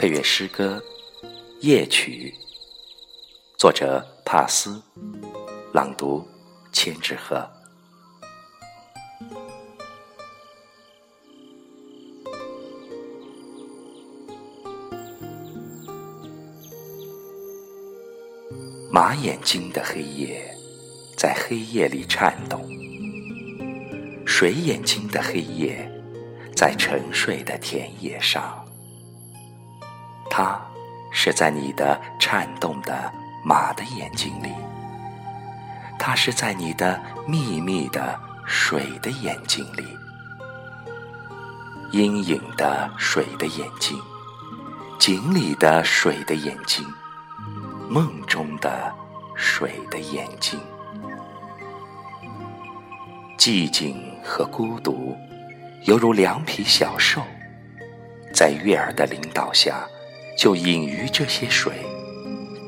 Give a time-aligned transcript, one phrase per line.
[0.00, 0.82] 配乐诗歌
[1.60, 2.34] 《夜曲》，
[3.58, 4.82] 作者帕斯，
[5.74, 6.26] 朗读
[6.72, 7.46] 千纸鹤。
[18.90, 20.50] 马眼睛的黑夜，
[21.14, 22.58] 在黑夜里颤动；
[24.26, 25.86] 水眼睛的黑夜，
[26.56, 28.66] 在沉睡的田野上。
[30.28, 30.60] 它
[31.10, 33.12] 是在你的颤动的
[33.44, 34.52] 马的眼睛里，
[35.98, 39.86] 它是在你的密密的水的眼睛里，
[41.92, 43.98] 阴影的水的眼睛，
[44.98, 46.86] 井里的水的眼睛。
[47.88, 48.94] 梦中的
[49.34, 50.60] 水的眼睛，
[53.36, 55.16] 寂静和孤独，
[55.86, 57.20] 犹如两匹小兽，
[58.32, 59.84] 在月儿的领导下，
[60.36, 61.72] 就隐于这些水，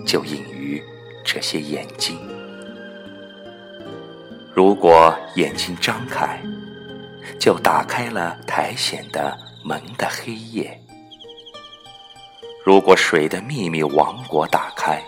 [0.07, 0.83] 就隐于
[1.25, 2.19] 这些眼睛。
[4.55, 6.39] 如果眼睛张开，
[7.39, 10.79] 就打开了苔藓的门的黑夜。
[12.65, 15.03] 如果水的秘密王国打开，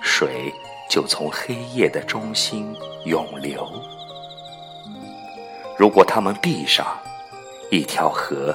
[0.00, 0.52] 水
[0.88, 3.68] 就从黑夜的中心涌流。
[5.76, 6.86] 如果它们闭上，
[7.70, 8.54] 一条河，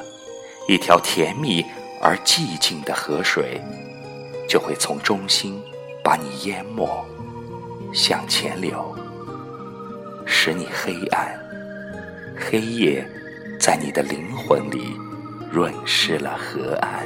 [0.67, 1.66] 一条甜蜜
[2.02, 3.61] 而寂静的河水，
[4.47, 5.61] 就会从中心
[6.03, 7.06] 把你淹没，
[7.94, 8.95] 向前流，
[10.25, 11.38] 使你黑暗。
[12.39, 13.06] 黑夜
[13.59, 14.95] 在你的灵魂里
[15.52, 17.06] 润湿了河岸。